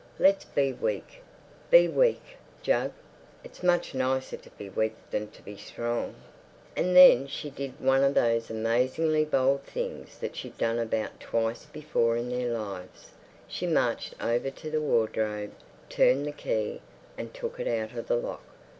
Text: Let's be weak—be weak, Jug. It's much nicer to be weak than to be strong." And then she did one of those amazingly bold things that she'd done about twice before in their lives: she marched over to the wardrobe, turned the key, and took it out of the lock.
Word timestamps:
Let's 0.17 0.45
be 0.45 0.73
weak—be 0.73 1.87
weak, 1.89 2.37
Jug. 2.63 2.91
It's 3.43 3.61
much 3.61 3.93
nicer 3.93 4.35
to 4.35 4.49
be 4.49 4.67
weak 4.67 4.95
than 5.11 5.27
to 5.29 5.43
be 5.43 5.55
strong." 5.55 6.15
And 6.75 6.95
then 6.95 7.27
she 7.27 7.51
did 7.51 7.79
one 7.79 8.03
of 8.03 8.15
those 8.15 8.49
amazingly 8.49 9.25
bold 9.25 9.61
things 9.63 10.17
that 10.17 10.35
she'd 10.35 10.57
done 10.57 10.79
about 10.79 11.19
twice 11.19 11.65
before 11.67 12.17
in 12.17 12.29
their 12.29 12.51
lives: 12.51 13.11
she 13.47 13.67
marched 13.67 14.15
over 14.19 14.49
to 14.49 14.71
the 14.71 14.81
wardrobe, 14.81 15.51
turned 15.87 16.25
the 16.25 16.31
key, 16.31 16.81
and 17.15 17.31
took 17.31 17.59
it 17.59 17.67
out 17.67 17.95
of 17.95 18.07
the 18.07 18.15
lock. 18.15 18.41